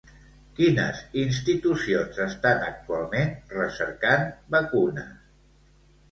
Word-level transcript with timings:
Quines 0.59 1.01
institucions 1.23 2.21
estan 2.23 2.63
actualment 2.69 3.35
recercant 3.57 4.25
vacunes? 4.57 5.13